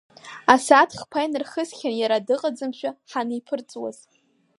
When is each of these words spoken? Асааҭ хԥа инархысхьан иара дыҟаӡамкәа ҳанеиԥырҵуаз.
Асааҭ 0.53 0.91
хԥа 1.01 1.19
инархысхьан 1.25 1.93
иара 1.97 2.25
дыҟаӡамкәа 2.27 2.89
ҳанеиԥырҵуаз. 3.09 3.97